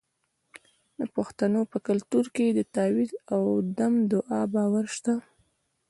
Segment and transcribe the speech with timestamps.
[0.99, 3.43] د پښتنو په کلتور کې د تعویذ او
[3.77, 5.13] دم دعا باور شته.